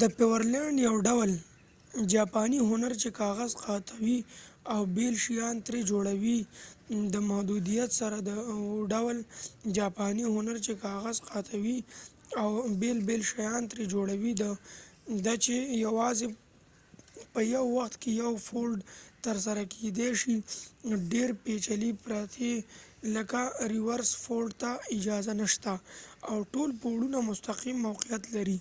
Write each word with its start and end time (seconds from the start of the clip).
د 0.00 0.02
پيورلینډ 0.16 0.76
یو 0.88 0.94
ډول 1.08 1.30
جاپانی 2.14 2.60
هنر 2.70 2.92
چې 3.02 3.08
کاغذ 3.20 3.50
قاتوي 3.64 4.18
او 4.72 4.80
بېل 4.96 5.14
شیان 5.24 5.56
ترې 5.66 5.80
جوړوي 5.90 6.38
د 7.14 7.16
محدودیت 7.30 7.90
سره 8.00 8.18
و 8.78 8.78
ډول 8.94 9.16
جاپانی 9.78 10.24
هنر 10.34 10.56
چې 10.66 10.72
کاغذ 10.84 11.16
قاتوي 11.28 11.78
او 12.42 12.48
بېل 12.80 12.98
بېل 13.08 13.22
شیان 13.30 13.62
ترې 13.70 13.84
جوړوي 13.94 14.32
ده 15.24 15.34
چې 15.44 15.54
یوازې 15.86 16.26
په 17.32 17.40
یو 17.54 17.64
وخت 17.76 17.94
کې 18.02 18.10
یو 18.22 18.32
فولډ 18.46 18.78
ترسره 19.26 19.62
کیدی 19.74 20.08
شي 20.20 20.34
ډیر 21.12 21.28
پیچلي 21.44 21.90
پرتې 22.04 22.50
لکه 23.14 23.40
ریورس 23.72 24.10
فولډ 24.22 24.50
ته 24.62 24.70
اجازه 24.96 25.32
نشته 25.42 25.72
او 26.30 26.36
ټول 26.52 26.70
پوړونه 26.82 27.18
مستقیم 27.30 27.76
موقعیت 27.86 28.24
لري 28.36 28.60